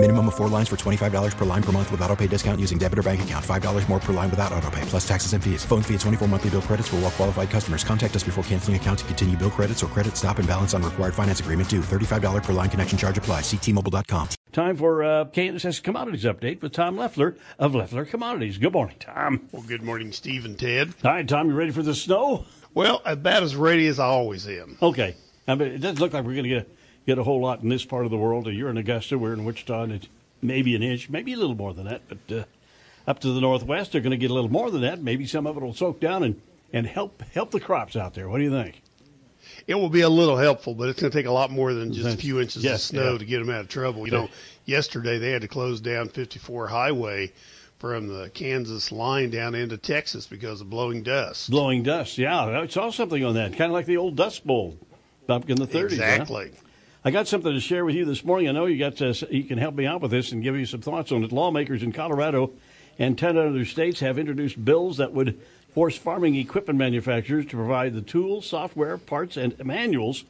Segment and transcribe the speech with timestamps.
[0.00, 2.78] Minimum of four lines for $25 per line per month with auto pay discount using
[2.78, 3.44] debit or bank account.
[3.44, 5.64] $5 more per line without auto pay, plus taxes and fees.
[5.64, 7.82] Phone fee at 24 monthly bill credits for all well qualified customers.
[7.82, 10.84] Contact us before canceling account to continue bill credits or credit stop and balance on
[10.84, 11.80] required finance agreement due.
[11.80, 13.40] $35 per line connection charge apply.
[13.40, 14.28] Ctmobile.com.
[14.52, 18.56] Time for uh, KNSS Commodities Update with Tom Leffler of Leffler Commodities.
[18.58, 19.48] Good morning, Tom.
[19.50, 20.94] Well, good morning, Steve and Ted.
[21.02, 22.44] All right, Tom, you ready for the snow?
[22.72, 24.78] Well, about as ready as I always am.
[24.80, 25.16] Okay.
[25.48, 26.68] I mean, it doesn't look like we're going to get,
[27.08, 28.46] get a whole lot in this part of the world.
[28.48, 30.08] You're in Augusta, we're in Wichita, and it's
[30.42, 32.02] maybe an inch, maybe a little more than that.
[32.06, 32.44] But uh,
[33.06, 35.00] up to the northwest, they're going to get a little more than that.
[35.02, 36.40] Maybe some of it will soak down and,
[36.70, 38.28] and help help the crops out there.
[38.28, 38.82] What do you think?
[39.66, 41.94] It will be a little helpful, but it's going to take a lot more than
[41.94, 43.18] just a few inches Yes, of snow yeah.
[43.18, 44.04] to get them out of trouble.
[44.04, 44.28] You know,
[44.66, 47.32] yesterday they had to close down 54 Highway
[47.78, 51.50] from the Kansas line down into Texas because of blowing dust.
[51.50, 52.18] Blowing dust.
[52.18, 53.52] Yeah, I saw something on that.
[53.52, 54.76] Kind of like the old Dust Bowl
[55.26, 55.96] back in the 30s.
[56.28, 56.48] huh?
[57.04, 58.48] I got something to share with you this morning.
[58.48, 60.66] I know you got uh, you can help me out with this and give you
[60.66, 61.30] some thoughts on it.
[61.30, 62.50] Lawmakers in Colorado
[62.98, 65.40] and 10 other states have introduced bills that would
[65.74, 70.24] force farming equipment manufacturers to provide the tools, software, parts, and manuals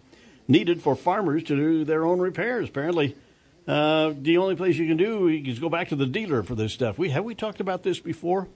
[0.46, 2.68] needed for farmers to do their own repairs.
[2.68, 3.16] Apparently,
[3.66, 6.74] uh, the only place you can do is go back to the dealer for this
[6.74, 6.98] stuff.
[6.98, 8.46] We have we talked about this before,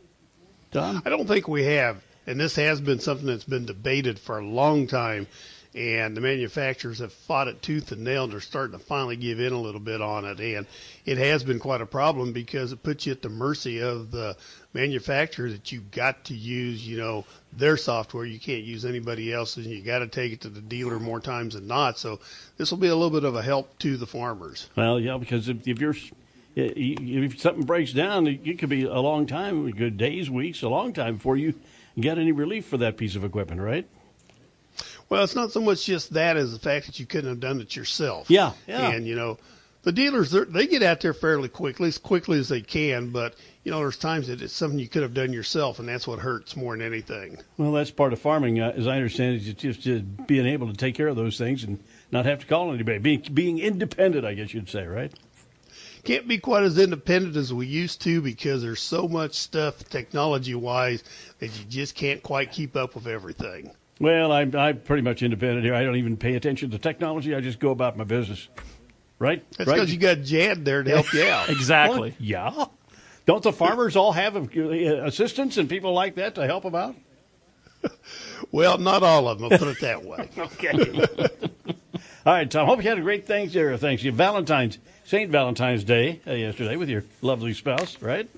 [0.71, 1.01] Don?
[1.07, 4.45] I don't think we have, and this has been something that's been debated for a
[4.45, 5.27] long time.
[5.75, 9.41] And the manufacturers have fought it tooth and nail, and they're starting to finally give
[9.41, 10.39] in a little bit on it.
[10.39, 10.67] And
[11.07, 14.37] it has been quite a problem because it puts you at the mercy of the
[14.75, 18.27] manufacturer that you've got to use, you know, their software.
[18.27, 21.21] You can't use anybody else's, and you got to take it to the dealer more
[21.21, 21.99] times than not.
[21.99, 22.21] So
[22.59, 24.69] this will be a little bit of a help to the farmers.
[24.77, 25.97] Well, yeah, because if, if you're
[26.55, 30.93] if something breaks down, it could be a long time, good days, weeks, a long
[30.93, 31.55] time before you
[31.99, 33.87] get any relief for that piece of equipment, right?
[35.13, 37.61] Well, it's not so much just that as the fact that you couldn't have done
[37.61, 38.31] it yourself.
[38.31, 38.93] Yeah, yeah.
[38.93, 39.37] And you know,
[39.83, 43.11] the dealers they're- get out there fairly quickly, as quickly as they can.
[43.11, 46.09] But you know, there's times that it's something you could have done yourself, and that's
[46.09, 47.37] what hurts more than anything.
[47.59, 50.69] Well, that's part of farming, uh, as I understand it, is just, just being able
[50.69, 51.79] to take care of those things and
[52.11, 55.13] not have to call anybody, being, being independent, I guess you'd say, right?
[56.05, 60.55] Can't be quite as independent as we used to because there's so much stuff technology
[60.55, 61.05] wise
[61.39, 63.73] that you just can't quite keep up with everything.
[64.03, 65.77] Well, I'm, I'm pretty much independent here.
[65.77, 67.37] I don't even pay attention to technology.
[67.37, 68.49] I just go about my business,
[69.21, 69.45] right?
[69.57, 69.77] That's right?
[69.77, 71.49] because you got Jad there to help you out.
[71.53, 72.11] Exactly.
[72.11, 72.65] Well, yeah.
[73.27, 74.41] Don't the farmers all have uh,
[75.05, 76.97] assistants and people like that to help them out?
[78.51, 79.53] Well, not all of them.
[79.53, 80.29] I'll put it that way.
[80.39, 81.07] Okay.
[82.27, 82.67] All right, Tom.
[82.67, 83.77] Hope you had a great thanks there.
[83.77, 84.13] Thanks you.
[84.13, 88.29] Valentine's Saint Valentine's Day uh, yesterday with your lovely spouse, right?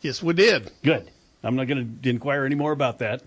[0.00, 0.70] Yes, we did.
[0.82, 1.10] Good.
[1.44, 3.22] I'm not going to inquire any more about that.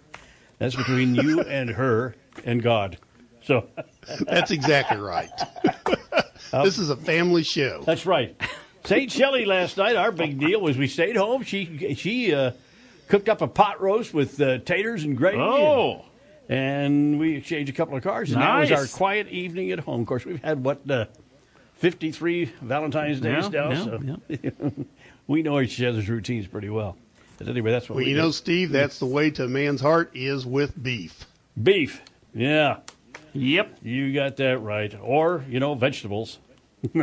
[0.59, 2.16] That's between you and her
[2.46, 2.97] and God.
[3.44, 3.68] So
[4.20, 5.30] That's exactly right.
[6.52, 7.81] this is a family show.
[7.86, 8.40] that's right.
[8.86, 9.96] Saint Shelley last night.
[9.96, 11.44] Our big deal was we stayed home.
[11.44, 12.52] She she uh,
[13.08, 15.38] cooked up a pot roast with uh, taters and gravy.
[15.40, 16.06] Oh,
[16.47, 20.02] and we exchanged a couple of cards, and that was our quiet evening at home.
[20.02, 21.06] Of course, we've had what uh,
[21.76, 23.72] fifty-three Valentine's Days Yeah, now,
[24.30, 24.72] yeah, so
[25.28, 26.97] we know each other's routines pretty well.
[27.40, 28.22] But anyway, that's what Well, we you do.
[28.24, 31.26] know, Steve, that's the way to a man's heart is with beef.
[31.62, 32.02] beef.
[32.36, 32.78] Yeah,
[33.34, 33.78] yep.
[33.82, 34.94] you got that right.
[35.02, 36.38] Or you know, vegetables.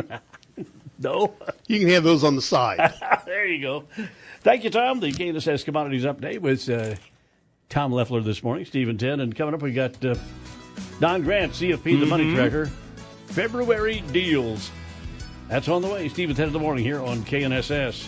[0.99, 1.33] no,
[1.67, 2.93] You can have those on the side.
[3.25, 3.83] there you go.
[4.41, 4.99] Thank you, Tom.
[4.99, 6.95] The KNSS Commodities Update with uh,
[7.69, 10.15] Tom Leffler this morning, Stephen Ten, and coming up we got uh,
[10.99, 12.67] Don Grant, CFP, the Money Tracker,
[13.27, 14.71] February deals.
[15.49, 16.09] That's on the way.
[16.09, 18.07] Stephen Ten in the morning here on KNSS.